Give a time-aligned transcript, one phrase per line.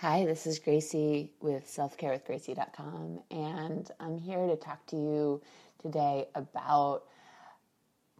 [0.00, 5.42] Hi, this is Gracie with selfcarewithgracie.com, and I'm here to talk to you
[5.78, 7.02] today about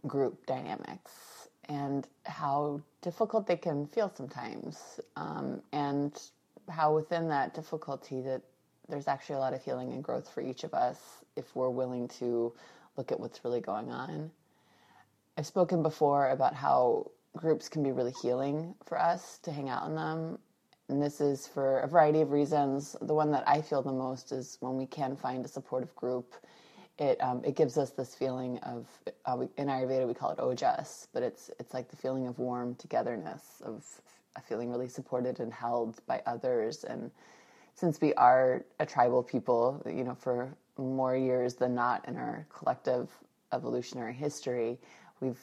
[0.05, 6.15] group dynamics and how difficult they can feel sometimes, um, and
[6.69, 8.43] how within that difficulty that
[8.87, 10.99] there's actually a lot of healing and growth for each of us
[11.35, 12.53] if we're willing to
[12.95, 14.29] look at what's really going on.
[15.35, 19.87] I've spoken before about how groups can be really healing for us to hang out
[19.87, 20.37] in them
[20.91, 22.95] and this is for a variety of reasons.
[23.01, 26.35] The one that I feel the most is when we can find a supportive group.
[26.99, 28.87] It um, it gives us this feeling of
[29.25, 32.37] uh, we, in Ayurveda we call it ojas, but it's it's like the feeling of
[32.37, 33.83] warm togetherness, of
[34.47, 36.83] feeling really supported and held by others.
[36.83, 37.11] And
[37.73, 42.45] since we are a tribal people, you know, for more years than not in our
[42.49, 43.09] collective
[43.53, 44.77] evolutionary history,
[45.21, 45.39] we've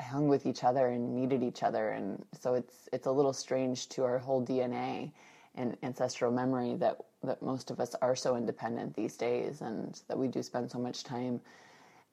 [0.00, 3.88] hung with each other and needed each other and so it's it's a little strange
[3.88, 5.10] to our whole DNA
[5.54, 10.18] and ancestral memory that that most of us are so independent these days and that
[10.18, 11.40] we do spend so much time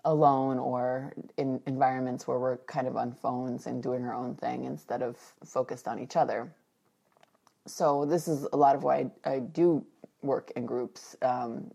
[0.05, 4.63] alone or in environments where we're kind of on phones and doing our own thing
[4.65, 6.52] instead of focused on each other.
[7.65, 9.86] So this is a lot of why I, I do
[10.21, 11.15] work in groups.
[11.21, 11.71] Um,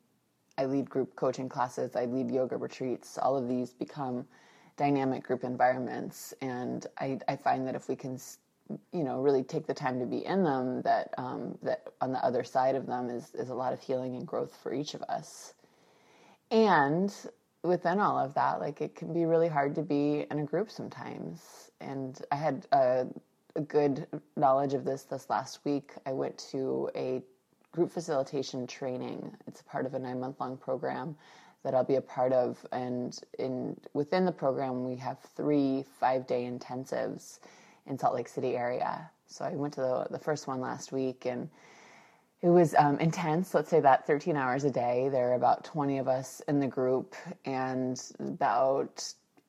[0.57, 1.97] I lead group coaching classes.
[1.97, 3.19] I lead yoga retreats.
[3.19, 4.27] All of these become
[4.77, 6.35] dynamic group environments.
[6.41, 8.19] And I, I find that if we can,
[8.93, 12.25] you know, really take the time to be in them, that um, that on the
[12.25, 15.03] other side of them is is a lot of healing and growth for each of
[15.03, 15.55] us.
[16.51, 17.15] And
[17.63, 20.71] within all of that, like it can be really hard to be in a group
[20.71, 21.71] sometimes.
[21.81, 23.07] And I had a,
[23.57, 25.93] a good knowledge of this this last week.
[26.07, 27.23] I went to a
[27.73, 29.35] group facilitation training.
[29.47, 31.17] It's part of a nine month long program
[31.65, 32.65] that I'll be a part of.
[32.71, 37.41] And in within the program, we have three five day intensives
[37.87, 39.11] in Salt Lake City area.
[39.27, 41.49] So I went to the, the first one last week and
[42.43, 43.55] it was um, intense.
[43.55, 45.09] Let's say that 13 hours a day.
[45.11, 47.15] There are about 20 of us in the group
[47.47, 49.03] and about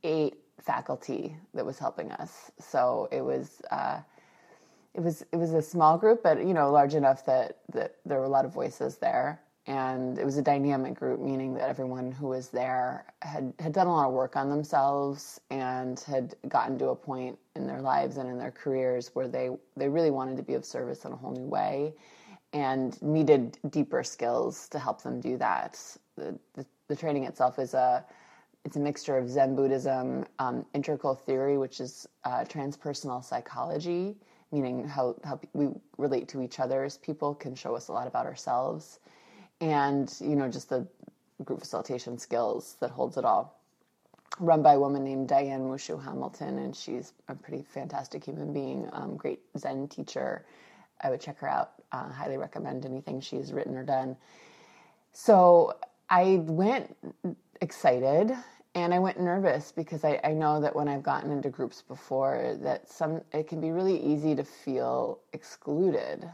[0.03, 2.51] eight faculty that was helping us.
[2.59, 3.61] So it was.
[3.69, 4.00] Uh,
[4.94, 8.17] it was it was a small group, but you know, large enough that, that there
[8.17, 12.12] were a lot of voices there and it was a dynamic group, meaning that everyone
[12.12, 16.78] who was there had, had done a lot of work on themselves and had gotten
[16.78, 20.38] to a point in their lives and in their careers where they, they really wanted
[20.38, 21.94] to be of service in a whole new way
[22.53, 25.80] and needed deeper skills to help them do that.
[26.16, 28.06] The, the, the training itself is a
[28.66, 34.16] it's a mixture of Zen Buddhism, um, integral theory, which is uh, transpersonal psychology,
[34.52, 35.68] meaning how, how we
[36.00, 39.00] relate to each other as people can show us a lot about ourselves
[39.61, 40.88] and you know just the
[41.43, 43.59] group facilitation skills that holds it all.
[44.39, 48.89] Run by a woman named Diane Musho Hamilton and she's a pretty fantastic human being
[48.93, 50.45] um, great zen teacher.
[51.01, 51.73] I would check her out.
[51.91, 54.17] Uh, highly recommend anything she's written or done.
[55.13, 55.75] So
[56.09, 56.95] i went
[57.61, 58.31] excited
[58.75, 62.57] and i went nervous because I, I know that when i've gotten into groups before
[62.61, 66.29] that some it can be really easy to feel excluded.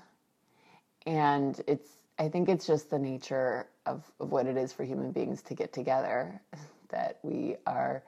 [1.05, 5.11] And it's I think it's just the nature of, of what it is for human
[5.11, 6.39] beings to get together
[6.89, 8.03] that we are,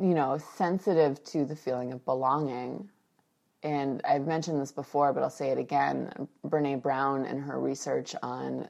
[0.00, 2.88] you know, sensitive to the feeling of belonging.
[3.64, 6.28] And I've mentioned this before, but I'll say it again.
[6.46, 8.68] Brene Brown, in her research on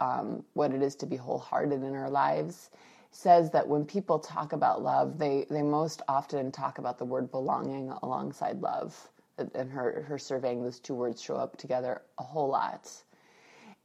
[0.00, 2.70] um, what it is to be wholehearted in our lives,
[3.10, 7.30] says that when people talk about love, they, they most often talk about the word
[7.30, 9.10] belonging alongside love.
[9.54, 12.90] And her, her surveying, those two words show up together a whole lot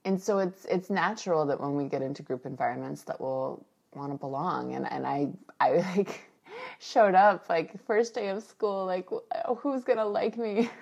[0.07, 4.13] and so it's it's natural that when we get into group environments that we'll want
[4.13, 4.73] to belong.
[4.73, 5.27] And and I
[5.59, 6.21] I like
[6.79, 10.69] showed up like first day of school like oh, who's going to like me?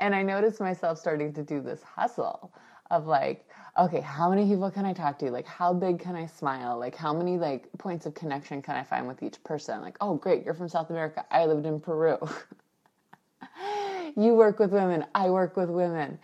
[0.00, 2.52] And I noticed myself starting to do this hustle
[2.90, 3.48] of like
[3.78, 5.30] okay how many people can I talk to?
[5.30, 6.76] Like how big can I smile?
[6.76, 9.80] Like how many like points of connection can I find with each person?
[9.80, 11.24] Like oh great you're from South America.
[11.30, 12.18] I lived in Peru.
[14.18, 15.04] You work with women.
[15.14, 16.18] I work with women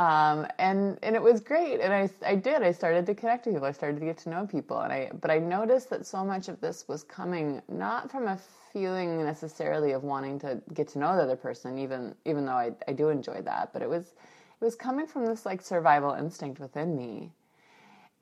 [0.00, 1.78] um, and and it was great.
[1.80, 2.62] And I I did.
[2.62, 3.68] I started to connect with people.
[3.68, 4.80] I started to get to know people.
[4.80, 8.38] And I but I noticed that so much of this was coming not from a
[8.72, 12.72] feeling necessarily of wanting to get to know the other person, even even though I
[12.88, 13.74] I do enjoy that.
[13.74, 14.14] But it was
[14.60, 17.30] it was coming from this like survival instinct within me.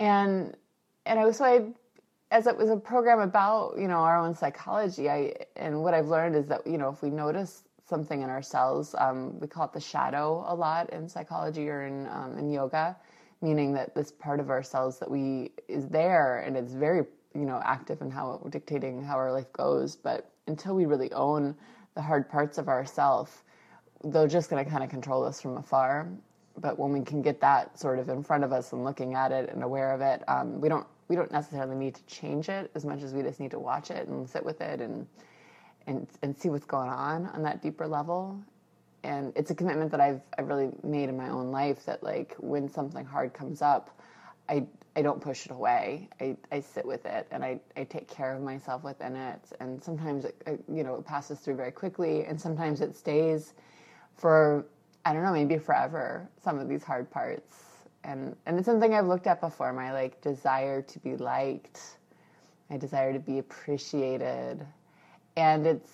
[0.01, 0.57] And
[1.07, 1.67] and I was so I
[2.33, 6.09] as it was a program about you know our own psychology i and what i've
[6.09, 8.95] learned is that you know if we notice something in ourselves.
[8.99, 12.97] Um, we call it the shadow a lot in psychology or in um, in yoga,
[13.41, 17.05] meaning that this part of ourselves that we is there and it's very
[17.35, 19.97] you know active in how dictating how our life goes.
[19.97, 21.55] But until we really own
[21.95, 23.45] the hard parts of ourself,
[24.05, 26.09] they're just going to kind of control us from afar.
[26.61, 29.31] but when we can get that sort of in front of us and looking at
[29.33, 32.71] it and aware of it, um, we don't we don't necessarily need to change it
[32.75, 35.07] as much as we just need to watch it and sit with it and
[35.89, 38.41] and and see what's going on on that deeper level.
[39.03, 42.37] And it's a commitment that I've I've really made in my own life that like
[42.39, 43.99] when something hard comes up,
[44.49, 46.09] I I don't push it away.
[46.21, 49.41] I, I sit with it and I, I take care of myself within it.
[49.61, 53.55] And sometimes it, it, you know it passes through very quickly, and sometimes it stays
[54.15, 54.67] for
[55.05, 56.29] I don't know maybe forever.
[56.43, 57.57] Some of these hard parts,
[58.05, 59.73] and and it's something I've looked at before.
[59.73, 61.81] My like desire to be liked,
[62.69, 64.67] my desire to be appreciated,
[65.39, 65.91] and it's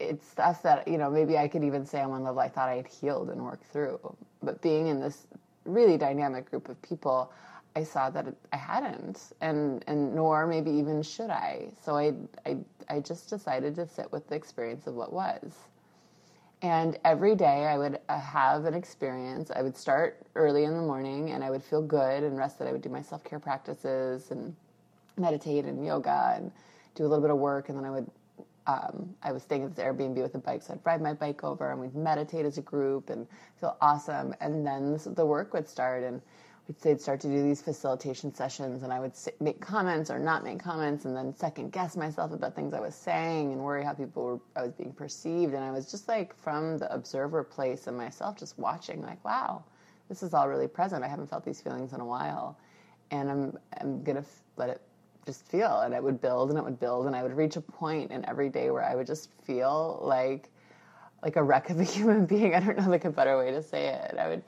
[0.00, 2.68] it's stuff that you know maybe I could even say on one level I thought
[2.68, 3.98] I had healed and worked through.
[4.42, 5.26] But being in this
[5.64, 7.32] really dynamic group of people
[7.76, 11.68] I saw that I hadn't, and and nor maybe even should I.
[11.84, 12.12] So I
[12.44, 12.58] I
[12.88, 15.54] I just decided to sit with the experience of what was.
[16.60, 19.52] And every day I would uh, have an experience.
[19.54, 22.66] I would start early in the morning, and I would feel good and rested.
[22.66, 24.56] I would do my self care practices and
[25.16, 26.50] meditate and yoga and
[26.96, 28.10] do a little bit of work, and then I would.
[28.68, 31.44] Um, I was staying at this Airbnb with a bike, so I'd ride my bike
[31.44, 33.26] over, and we'd meditate as a group and
[33.60, 34.34] feel awesome.
[34.40, 36.22] And then the work would start, and
[36.82, 40.60] they'd start to do these facilitation sessions and I would make comments or not make
[40.60, 44.24] comments and then second guess myself about things I was saying and worry how people
[44.24, 45.54] were I was being perceived.
[45.54, 49.64] And I was just like from the observer place and myself just watching like wow
[50.08, 51.04] this is all really present.
[51.04, 52.58] I haven't felt these feelings in a while.
[53.10, 54.82] And I'm I'm going to f- let it
[55.28, 57.60] just feel and it would build and it would build and I would reach a
[57.60, 60.48] point in every day where I would just feel like
[61.22, 63.62] like a wreck of a human being I don't know like a better way to
[63.62, 64.42] say it I would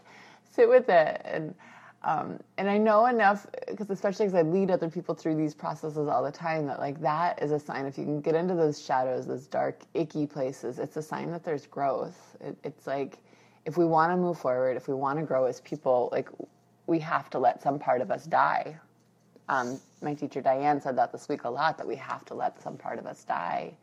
[0.50, 1.54] sit with it and
[2.02, 6.08] um, and I know enough because especially because I lead other people through these processes
[6.08, 8.82] all the time that like that is a sign if you can get into those
[8.82, 12.38] shadows, those dark, icky places, it's a sign that there's growth.
[12.40, 13.18] It, it's like
[13.66, 16.30] if we want to move forward, if we want to grow as people, like
[16.86, 18.78] we have to let some part of us die.
[19.50, 22.62] Um, my teacher Diane said that this week a lot that we have to let
[22.62, 23.74] some part of us die.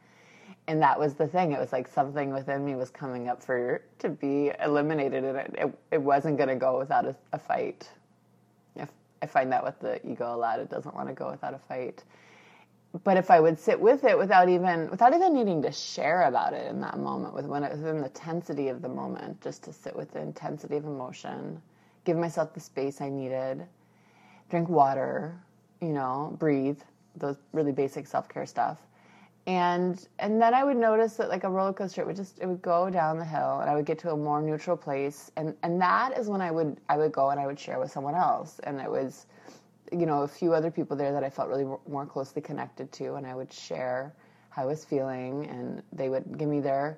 [0.68, 1.52] And that was the thing.
[1.52, 5.56] It was like something within me was coming up for to be eliminated, and it,
[5.58, 7.88] it, it wasn't going to go without a, a fight.
[9.22, 10.60] I find that with the ego a lot.
[10.60, 12.04] It doesn't want to go without a fight.
[13.04, 16.54] But if I would sit with it without even without even needing to share about
[16.54, 19.64] it in that moment, with when it was in the intensity of the moment, just
[19.64, 21.62] to sit with the intensity of emotion,
[22.06, 23.66] give myself the space I needed,
[24.50, 25.38] drink water,
[25.82, 26.80] you know, breathe,
[27.16, 28.80] those really basic self care stuff.
[29.46, 32.48] And and then I would notice that like a roller coaster, it would just it
[32.48, 35.56] would go down the hill, and I would get to a more neutral place, and
[35.64, 38.16] and that is when I would I would go and I would share with someone
[38.16, 39.26] else, and it was,
[39.92, 43.16] you know, a few other people there that I felt really more closely connected to,
[43.16, 44.14] and I would share
[44.50, 46.98] how I was feeling, and they would give me their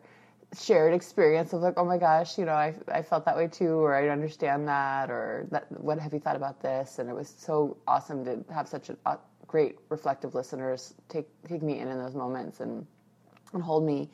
[0.57, 3.75] shared experience of like, oh my gosh, you know, I I felt that way too,
[3.83, 7.33] or I understand that, or that what have you thought about this, and it was
[7.37, 9.17] so awesome to have such a
[9.47, 12.85] great reflective listeners take take me in in those moments and
[13.53, 14.09] and hold me.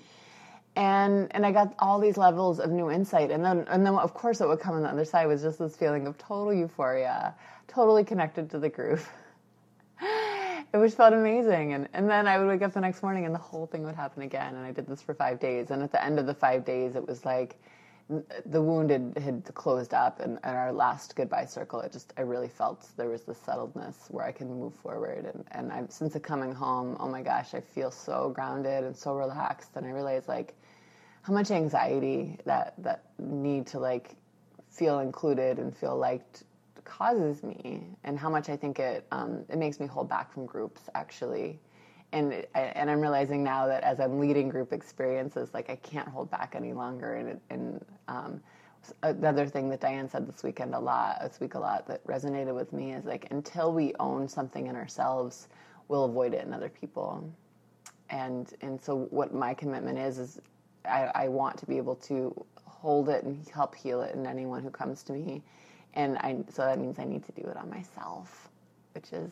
[0.76, 3.32] And and I got all these levels of new insight.
[3.32, 5.60] And then and then of course what would come on the other side was just
[5.60, 7.36] this feeling of total euphoria
[7.68, 9.08] totally connected to the groove
[10.75, 11.72] it was felt amazing.
[11.72, 13.95] And and then I would wake up the next morning and the whole thing would
[13.95, 14.56] happen again.
[14.56, 15.72] And I did this for 5 days.
[15.72, 17.56] And at the end of the 5 days it was like
[18.45, 21.80] the wound had, had closed up and, and, our last goodbye circle.
[21.80, 25.24] It just i really felt there was this settledness where i can move forward.
[25.34, 29.15] And, and i since coming home oh my gosh i feel so grounded and so
[29.15, 29.72] relaxed.
[29.77, 30.55] And i realize like
[31.22, 34.17] how much anxiety that that need to like
[34.70, 36.44] feel included and feel liked
[36.86, 40.46] causes me and how much i think it um, it makes me hold back from
[40.46, 41.60] groups actually
[42.15, 46.32] and and I'm realizing now that as I'm leading group experiences, like I can't hold
[46.32, 47.15] back any longer.
[47.15, 48.42] And and um,
[49.04, 52.56] another thing that Diane said this weekend a lot, this week a lot, that resonated
[52.56, 55.50] with me is like until we own something in ourselves,
[55.89, 57.30] we'll avoid it in other people.
[58.10, 60.42] And and so what my commitment is is
[60.86, 64.63] I, I want to be able to hold it and help heal it in anyone
[64.63, 65.44] who comes to me.
[65.96, 68.50] And I so that means I need to do it on myself,
[68.94, 69.32] which is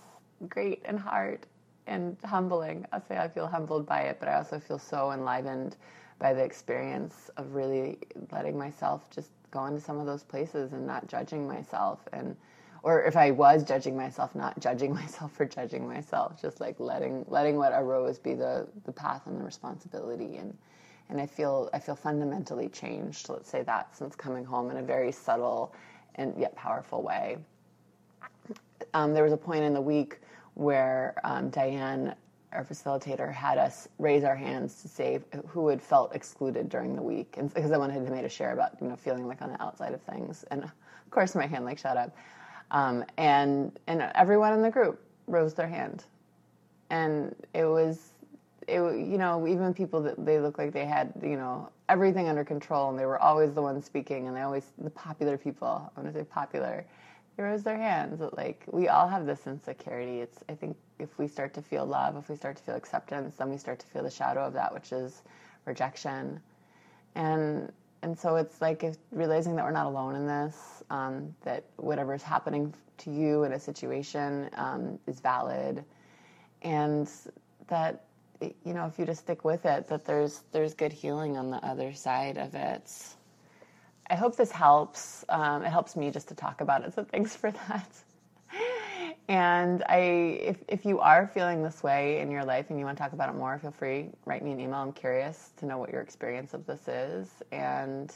[0.49, 1.45] great and hard
[1.87, 2.85] and humbling.
[2.91, 5.75] I'll say I feel humbled by it, but I also feel so enlivened
[6.19, 7.97] by the experience of really
[8.31, 12.35] letting myself just go into some of those places and not judging myself and
[12.83, 17.25] or if I was judging myself, not judging myself for judging myself, just like letting
[17.27, 20.55] letting what arose be the the path and the responsibility and
[21.09, 24.83] and I feel I feel fundamentally changed, let's say that, since coming home in a
[24.83, 25.73] very subtle
[26.15, 27.37] and yet powerful way.
[28.93, 30.19] Um, there was a point in the week
[30.55, 32.15] where um, Diane
[32.53, 37.01] our facilitator had us raise our hands to say who had felt excluded during the
[37.01, 39.49] week, and because I wanted to make a share about you know feeling like on
[39.51, 40.71] the outside of things, and of
[41.09, 42.15] course my hand like shot up,
[42.71, 46.05] um, and and everyone in the group rose their hand,
[46.89, 48.11] and it was
[48.67, 52.43] it you know even people that they look like they had you know everything under
[52.43, 55.99] control and they were always the ones speaking and they always the popular people I
[55.99, 56.85] want to say popular
[57.35, 60.19] they raise their hands like we all have this insecurity.
[60.21, 63.35] It's I think if we start to feel love if we start to feel acceptance
[63.35, 65.23] then we start to feel the shadow of that which is
[65.65, 66.39] rejection.
[67.15, 67.71] And
[68.01, 72.13] and so it's like if, realizing that we're not alone in this um, that whatever
[72.13, 75.83] is happening to you in a situation um, is valid
[76.61, 77.09] and
[77.67, 78.05] that
[78.41, 81.57] you know, if you just stick with it, that there's there's good healing on the
[81.65, 82.91] other side of it.
[84.09, 85.23] I hope this helps.
[85.29, 87.89] Um, it helps me just to talk about it, so thanks for that.
[89.29, 89.97] And I,
[90.41, 93.13] if if you are feeling this way in your life and you want to talk
[93.13, 94.79] about it more, feel free write me an email.
[94.79, 98.13] I'm curious to know what your experience of this is, and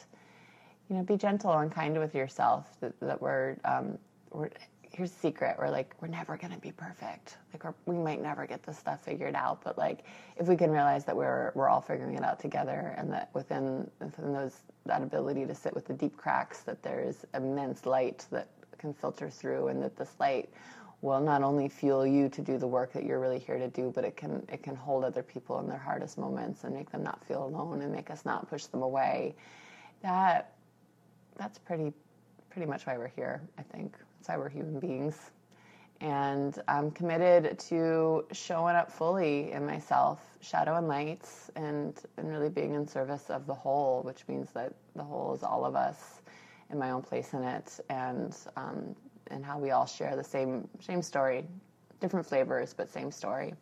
[0.89, 2.79] you know, be gentle and kind with yourself.
[2.81, 3.97] That, that we're um,
[4.31, 4.49] we're
[4.91, 5.55] here's the secret.
[5.57, 7.37] We're like we're never going to be perfect.
[7.53, 10.05] Like we might never get this stuff figured out but like
[10.37, 13.89] if we can realize that we're we're all figuring it out together and that within
[13.99, 18.47] within those that ability to sit with the deep cracks that there's immense light that
[18.77, 20.49] can filter through and that this light
[21.01, 23.91] will not only fuel you to do the work that you're really here to do
[23.93, 27.03] but it can it can hold other people in their hardest moments and make them
[27.03, 29.35] not feel alone and make us not push them away.
[30.01, 30.53] That
[31.37, 31.93] that's pretty
[32.49, 33.95] pretty much why we're here i think
[34.27, 35.31] cyber human beings.
[35.99, 42.49] And I'm committed to showing up fully in myself, shadow and lights, and, and really
[42.49, 46.21] being in service of the whole, which means that the whole is all of us
[46.69, 48.95] in my own place in it, and um,
[49.31, 51.45] and how we all share the same same story,
[51.99, 53.53] different flavors, but same story.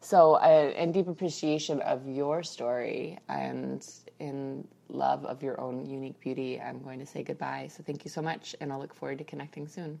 [0.00, 3.86] So, uh, in deep appreciation of your story and
[4.18, 7.68] in love of your own unique beauty, I'm going to say goodbye.
[7.74, 10.00] So, thank you so much, and I'll look forward to connecting soon.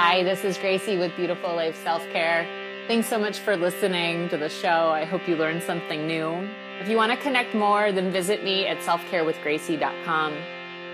[0.00, 2.46] Hi, this is Gracie with Beautiful Life Self Care.
[2.86, 4.88] Thanks so much for listening to the show.
[4.88, 6.48] I hope you learned something new.
[6.80, 10.32] If you want to connect more, then visit me at selfcarewithgracie.com.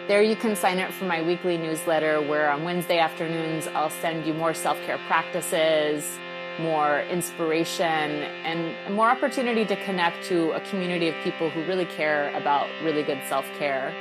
[0.08, 4.26] There you can sign up for my weekly newsletter where on Wednesday afternoons I'll send
[4.26, 6.18] you more self care practices,
[6.58, 12.34] more inspiration, and more opportunity to connect to a community of people who really care
[12.36, 13.92] about really good self care.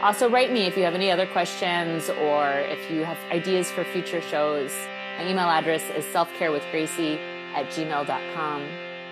[0.00, 3.84] Also, write me if you have any other questions or if you have ideas for
[3.84, 4.72] future shows.
[5.18, 7.18] My email address is selfcarewithgracie
[7.54, 8.62] at gmail.com.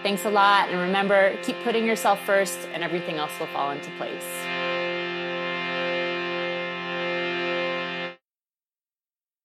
[0.02, 3.90] Thanks a lot, and remember, keep putting yourself first, and everything else will fall into
[3.98, 4.55] place.